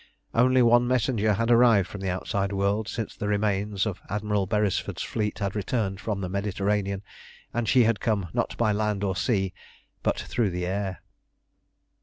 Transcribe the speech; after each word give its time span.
Only 0.33 0.63
one 0.63 0.87
messenger 0.87 1.33
had 1.33 1.51
arrived 1.51 1.87
from 1.87 2.01
the 2.01 2.09
outside 2.09 2.51
world 2.51 2.87
since 2.87 3.15
the 3.15 3.27
remains 3.27 3.85
of 3.85 4.01
Admiral 4.09 4.47
Beresford's 4.47 5.03
fleet 5.03 5.37
had 5.37 5.55
returned 5.55 5.99
from 6.01 6.21
the 6.21 6.27
Mediterranean, 6.27 7.03
and 7.53 7.69
she 7.69 7.83
had 7.83 7.99
come, 7.99 8.27
not 8.33 8.57
by 8.57 8.71
land 8.71 9.03
or 9.03 9.15
sea, 9.15 9.53
but 10.01 10.19
through 10.19 10.49
the 10.49 10.65
air. 10.65 11.01